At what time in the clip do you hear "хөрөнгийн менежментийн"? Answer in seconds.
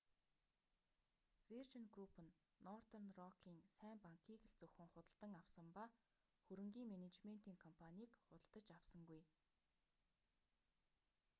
6.45-7.61